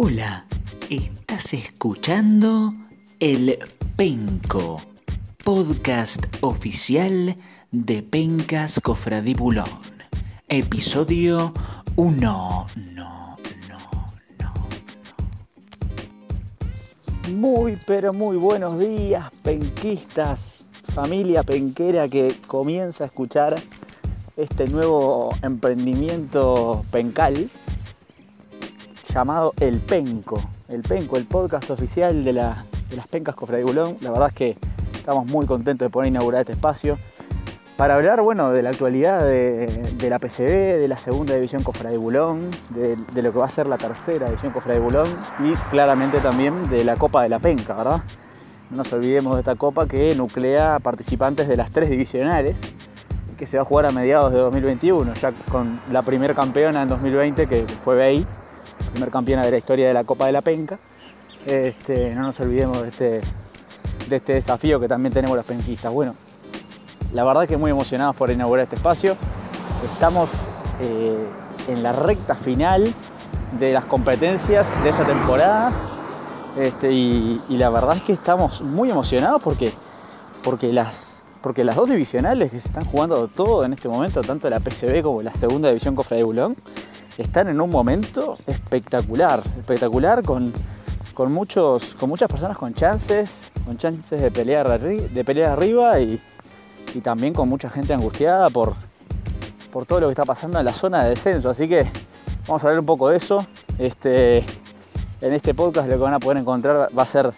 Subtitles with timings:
[0.00, 0.46] Hola,
[0.90, 2.72] estás escuchando
[3.18, 3.58] El
[3.96, 4.80] Penco,
[5.42, 7.34] podcast oficial
[7.72, 9.66] de Pencas Cofradibulón.
[10.48, 11.52] Episodio
[11.96, 12.14] 1.
[12.20, 13.36] No, no,
[14.38, 14.52] no.
[17.32, 23.60] Muy, pero muy buenos días, penquistas, familia penquera que comienza a escuchar
[24.36, 27.50] este nuevo emprendimiento pencal
[29.18, 30.40] llamado El Penco.
[30.68, 32.64] El Penco, el podcast oficial de, las
[33.10, 33.96] Pencas Cofradibulón.
[34.00, 34.56] La verdad es que
[34.94, 37.00] estamos muy contentos de poder inaugurar este espacio
[37.76, 42.94] para hablar bueno, de la actualidad de, la PCB, de la segunda división Cofradibulón, de,
[43.12, 45.08] de lo que va a ser la tercera división Cofradibulón
[45.40, 48.02] y claramente también de la Copa de la Penca, ¿verdad?
[48.70, 52.54] No nos olvidemos de esta copa que nuclea participantes de las tres divisionales
[53.36, 56.88] que se va a jugar a mediados de 2021, ya con la primera campeona en
[56.88, 58.24] 2020 que fue Bay
[58.90, 60.78] primer campeona de la historia de la Copa de la Penca.
[61.46, 63.20] Este, no nos olvidemos de este,
[64.08, 65.92] de este desafío que también tenemos los penquistas.
[65.92, 66.14] Bueno,
[67.12, 69.16] la verdad que muy emocionados por inaugurar este espacio.
[69.92, 70.30] Estamos
[70.80, 71.26] eh,
[71.68, 72.92] en la recta final
[73.58, 75.72] de las competencias de esta temporada
[76.58, 79.72] este, y, la verdad es que estamos muy emocionados porque,
[80.42, 84.50] porque, las, porque las dos divisionales que se están jugando todo en este momento, tanto
[84.50, 86.56] la PCB como la segunda división Cofra de Bulón,
[87.18, 90.52] están en un momento espectacular, espectacular con,
[91.28, 96.20] muchos, con muchas personas con chances, con chances de pelear, de pelear arriba y,
[97.02, 98.74] también con mucha gente angustiada por,
[99.70, 101.50] por todo lo que está pasando en la zona de descenso.
[101.50, 101.86] Así que
[102.46, 103.46] vamos a hablar un poco de eso.
[103.78, 104.38] Este,
[105.20, 107.30] en este podcast lo que van a poder encontrar va a ser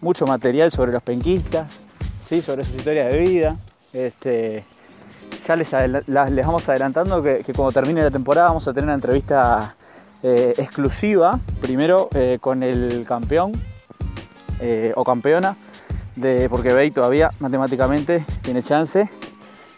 [0.00, 1.84] mucho material sobre los penquistas,
[2.26, 2.40] ¿sí?
[2.40, 3.56] sobre su historia de vida.
[3.92, 4.64] Este,
[5.48, 9.74] ya les, vamos adelantando que, cuando termine la temporada vamos a tener una entrevista
[10.22, 13.52] eh, exclusiva, primero eh, con el campeón
[14.60, 15.56] eh, o campeona,
[16.16, 19.08] de, porque Bey todavía matemáticamente tiene chance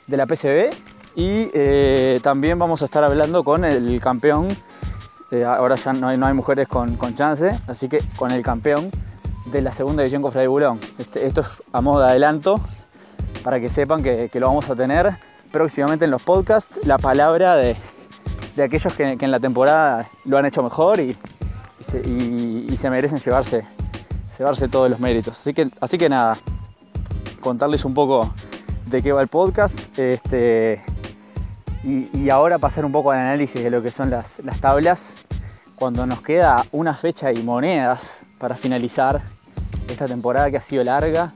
[0.06, 0.70] de la PCB
[1.14, 4.48] y también vamos a estar hablando con el campeón,
[5.46, 8.90] ahora ya no hay, mujeres con, chance, así que con el campeón
[9.46, 10.80] de la segunda división con Fray Bulón.
[10.98, 12.60] Este, esto es a modo de adelanto
[13.44, 15.18] para que sepan que lo vamos a tener
[15.50, 17.76] próximamente en los podcasts la palabra de,
[18.62, 21.16] aquellos que, en la temporada lo han hecho mejor y,
[21.80, 23.64] se, merecen llevarse,
[24.38, 25.38] llevarse todos los méritos.
[25.38, 26.36] Así que, así que nada,
[27.40, 28.32] contarles un poco
[28.86, 30.82] de qué va el podcast este,
[31.84, 35.14] y, ahora pasar un poco al análisis de lo que son las, las tablas
[35.74, 39.22] cuando nos queda una fecha y monedas para finalizar
[39.88, 41.32] esta temporada que ha sido larga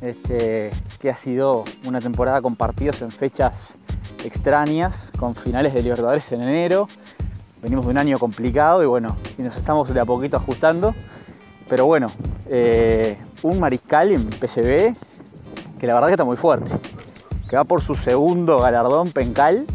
[0.00, 3.78] este, que ha sido una temporada con partidos en fechas
[4.24, 6.88] extrañas, con finales de Libertadores en enero.
[7.62, 10.94] Venimos de un año complicado y bueno, y nos estamos de a poquito ajustando.
[11.68, 12.08] Pero bueno,
[12.46, 14.96] eh, un mariscal en PCB
[15.78, 16.70] que la verdad que está muy fuerte,
[17.48, 19.66] que va por su segundo galardón pencal,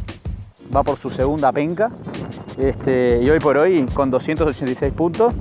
[0.75, 1.91] va por su segunda penca.
[2.57, 5.33] Este, y hoy por hoy, con 286 puntos,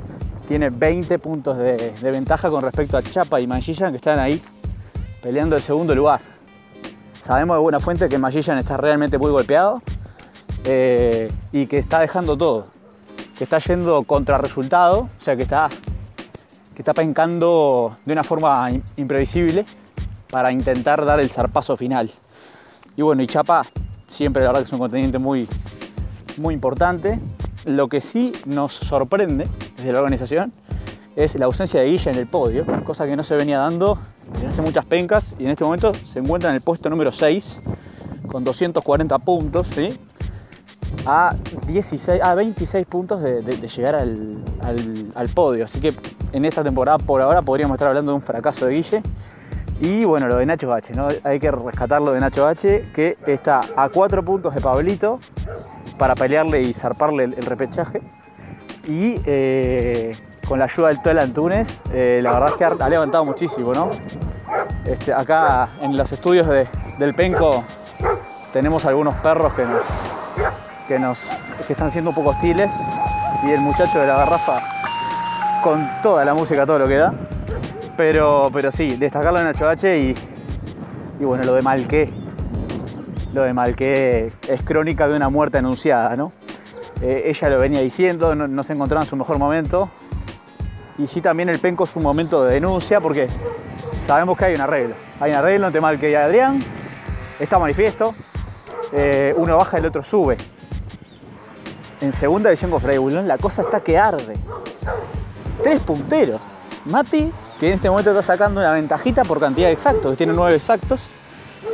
[0.46, 4.40] tiene 20 puntos de, de ventaja con respecto a Chapa y Manchilla, que están ahí
[5.22, 6.20] peleando el segundo lugar.
[7.24, 9.80] Sabemos de buena fuente que Magillan está realmente muy golpeado
[10.64, 12.66] eh, y que está dejando todo,
[13.38, 15.70] que está yendo contra resultado, o sea que está,
[16.74, 19.64] que está pencando de una forma imprevisible
[20.28, 22.10] para intentar dar el zarpazo final.
[22.96, 23.62] Y bueno, y Chapa
[24.08, 25.48] siempre la verdad que es un contendiente muy,
[26.36, 27.18] muy importante.
[27.64, 29.46] Lo que sí nos sorprende
[29.76, 30.52] desde la organización
[31.14, 33.98] es la ausencia de Guilla en el podio, cosa que no se venía dando
[34.46, 37.62] hace muchas pencas y en este momento se encuentra en el puesto número 6
[38.26, 39.68] con 240 puntos,
[41.06, 41.34] a,
[41.66, 45.64] 16, a 26 puntos de, llegar al, podio.
[45.64, 45.92] Así que
[46.32, 49.02] en esta temporada por ahora podríamos estar hablando de un fracaso de Guille.
[49.80, 51.08] Y bueno, lo de Nacho Bache, ¿no?
[51.24, 55.18] hay que rescatarlo de Nacho Bache, que está a 4 puntos de Pablito
[55.98, 58.00] para pelearle y zarparle el, repechaje.
[58.86, 60.12] Y eh,
[60.52, 63.90] con la ayuda del Tuel Antunes, eh, la verdad es que ha, levantado muchísimo, ¿no?
[64.84, 67.64] Este, acá en los estudios del Penco
[68.52, 69.80] tenemos algunos perros que nos,
[70.86, 71.30] que nos
[71.66, 72.70] que están siendo un poco hostiles
[73.42, 74.62] y el muchacho de la garrafa
[75.62, 77.14] con toda la música, todo lo que da.
[77.96, 80.14] Pero, pero sí, destacarlo en Nacho H y,
[81.18, 82.12] y bueno, lo de Malqué.
[83.32, 86.30] Lo de Malqué es crónica de una muerte anunciada, ¿no?
[87.00, 89.88] Eh, ella lo venía diciendo, no, no se encontraba en su mejor momento,
[91.02, 93.28] y sí también el penco es un momento de denuncia porque
[94.06, 94.94] sabemos que hay un arreglo.
[95.20, 96.62] Hay un arreglo entre Malque y Adrián,
[97.40, 98.14] está manifiesto,
[98.92, 100.36] eh, uno baja y el otro sube.
[102.00, 104.36] en segunda división con Freddy Bulón, la cosa está que arde.
[105.62, 106.40] Tres punteros.
[106.84, 110.32] Mati, que en este momento está sacando una ventajita por cantidad de exactos, que tiene
[110.32, 111.08] nueve exactos,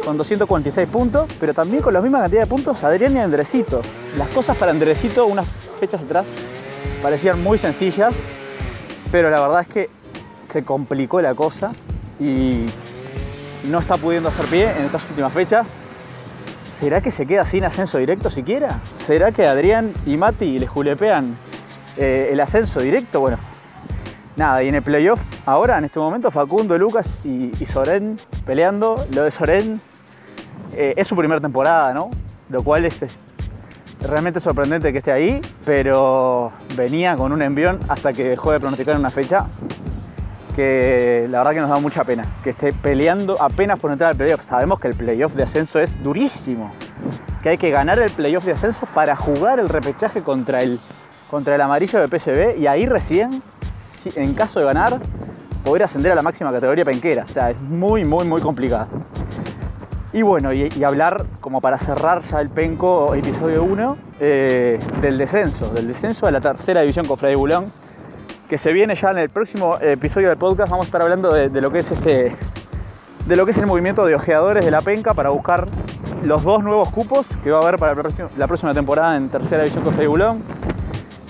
[0.04, 3.80] con 246 puntos, pero también con la misma cantidad de puntos Adrián y Andresito.
[4.18, 5.46] Las cosas para Andresito unas
[5.80, 6.26] fechas atrás
[7.02, 8.14] parecían muy sencillas,
[9.10, 9.90] pero la verdad es que
[10.48, 11.72] se complicó la cosa
[12.20, 12.66] y
[13.64, 15.66] no está pudiendo hacer pie en estas últimas fechas.
[16.78, 18.80] ¿Será que se queda sin ascenso directo siquiera?
[19.04, 21.36] ¿Será que Adrián y Mati le julepean
[21.96, 23.20] eh, el ascenso directo?
[23.20, 23.38] Bueno,
[24.36, 29.06] nada, y en el playoff ahora, en este momento, Facundo, Lucas y, y Soren peleando.
[29.10, 29.80] Lo de Soren
[30.76, 32.10] eh, es su primera temporada, ¿no?
[32.48, 33.02] Lo cual es
[34.00, 38.96] realmente sorprendente que esté ahí, pero venía con un envión hasta que dejó de pronosticar
[38.96, 39.46] una fecha
[40.54, 44.16] que la verdad que nos da mucha pena, que esté peleando apenas por entrar al
[44.16, 44.42] playoff.
[44.42, 46.72] Sabemos que el playoff de ascenso es durísimo,
[47.42, 50.80] que hay que ganar el playoff de ascenso para jugar el repechaje contra el,
[51.30, 53.40] contra el amarillo de PSB y ahí recién,
[54.16, 54.98] en caso de ganar,
[55.64, 57.24] poder ascender a la máxima categoría penquera.
[57.28, 58.88] O sea, es muy, muy, muy complicado.
[60.12, 65.68] Y bueno, y, hablar como para cerrar ya el penco episodio 1 eh, del descenso,
[65.68, 67.66] del descenso a la tercera división con Freddy Bulón,
[68.48, 70.70] que se viene ya en el próximo episodio del podcast.
[70.70, 72.34] Vamos a estar hablando de, de lo que es este,
[73.26, 75.68] de lo que es el movimiento de ojeadores de la penca para buscar
[76.24, 79.84] los dos nuevos cupos que va a haber para la próxima, temporada en tercera división
[79.84, 80.42] con Freddy Bulón.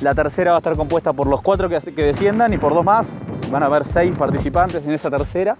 [0.00, 2.84] La tercera va a estar compuesta por los cuatro que, que desciendan y por dos
[2.84, 3.18] más.
[3.50, 5.56] Van a haber seis participantes en esa tercera.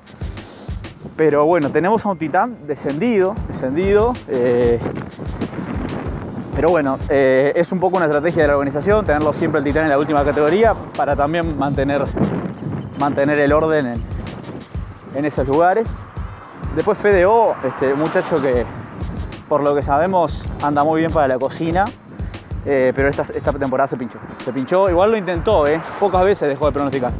[1.19, 4.13] Pero bueno, tenemos a un titán descendido, descendido.
[4.29, 4.79] eh,
[6.55, 9.83] pero bueno, eh, es un poco una estrategia de la organización, tenerlo siempre el titán
[9.83, 12.05] en la última categoría para también mantener,
[13.01, 13.95] mantener el orden
[15.17, 16.05] en, esos lugares.
[16.77, 18.65] Después FDO, este muchacho que
[19.49, 21.85] por lo que sabemos anda muy bien para la cocina,
[22.65, 24.21] eh, pero esta, esta temporada se pinchó.
[24.45, 25.65] Se pinchó, igual lo intentó,
[25.99, 27.11] pocas veces dejó de pronosticar.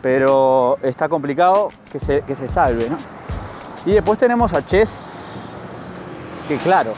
[0.00, 3.17] Pero está complicado que se, que se salve, ¿no?
[3.86, 5.06] Y después tenemos a Chess,
[6.46, 6.92] que claro,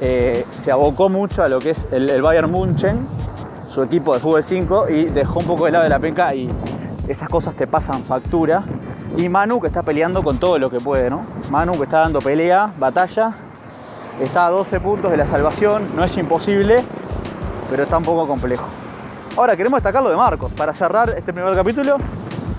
[0.00, 3.06] eh, se abocó mucho a lo que es el, el Bayern München,
[3.72, 6.50] su equipo de fútbol 5, y dejó un poco de lado de la penca y
[7.08, 8.62] esas cosas te pasan factura.
[9.16, 11.24] Y Manu que está peleando con todo lo que puede, ¿no?
[11.50, 13.30] Manu que está dando pelea, batalla,
[14.20, 16.84] está a 12 puntos de la salvación, no es imposible,
[17.70, 18.66] pero está un poco complejo.
[19.36, 20.54] Ahora queremos destacar lo de Marcos.
[20.54, 21.96] Para cerrar este primer capítulo,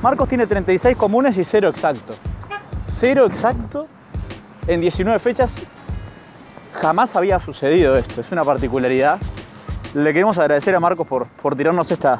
[0.02, 2.14] Marcos tiene 36 comunes y 0 exacto.
[2.88, 3.88] 0 exacto
[4.68, 5.60] en 19 fechas.
[6.74, 9.19] Jamás había sucedido esto, es una particularidad.
[9.94, 12.19] Le queremos agradecer a Marcos por, por tirarnos esta,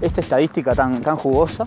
[0.00, 1.66] esta estadística tan, tan jugosa.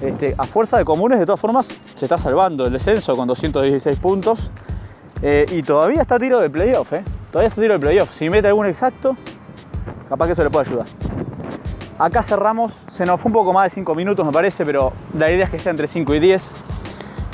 [0.00, 3.98] Este, a fuerza de comunes, de todas formas, se está salvando el descenso con 216
[3.98, 4.50] puntos.
[5.22, 7.04] Eh, y todavía está tiro de playoff, ¿eh?
[7.30, 8.12] Todavía está tiro de playoff.
[8.12, 9.16] Si mete algún exacto,
[10.08, 10.86] capaz que eso le puede ayudar.
[11.98, 15.30] Acá cerramos, se nos fue un poco más de 5 minutos me parece, pero la
[15.30, 16.56] idea es que esté entre 5 y 10.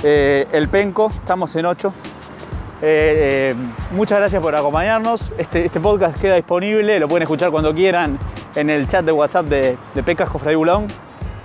[0.02, 1.92] Eh, el penco, estamos en 8.
[2.80, 3.54] Eh, eh,
[3.92, 5.20] muchas gracias por acompañarnos.
[5.36, 8.16] Este, este podcast queda disponible, lo pueden escuchar cuando quieran
[8.54, 10.86] en el chat de WhatsApp de, de Pecas Cofradí Bulón.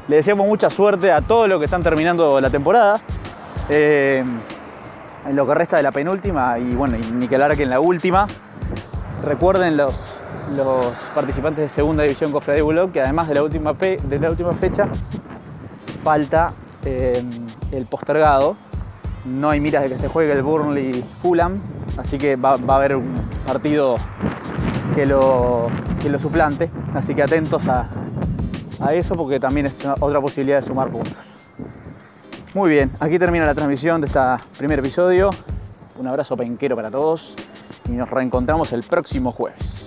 [0.07, 3.01] Le deseamos mucha suerte a todos los que están terminando la temporada.
[3.69, 4.27] En
[5.37, 8.27] lo que resta de la penúltima y bueno, y ni que en la última.
[9.23, 10.11] Recuerden los,
[11.15, 14.89] participantes de segunda división Cofradí Bulón que además de la última, de la última fecha
[16.03, 16.51] falta
[17.73, 18.55] el postergado.
[19.25, 21.59] No hay miras de que se juegue el Burnley Fulham,
[21.97, 23.15] así que va, a haber un
[23.47, 23.95] partido
[24.95, 25.67] que lo,
[26.01, 26.69] que lo suplante.
[26.93, 27.87] Así que atentos a,
[28.79, 31.15] a eso porque también es otra posibilidad de sumar puntos.
[32.53, 34.19] Muy bien, aquí termina la transmisión de este
[34.57, 35.31] primer episodio.
[35.97, 37.35] Un abrazo penquero para todos
[37.87, 39.82] y nos reencontramos el próximo jueves.